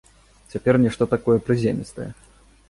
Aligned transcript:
Цяпер 0.53 0.79
нешта 0.85 1.03
такое 1.13 1.37
прыземістае. 1.51 2.09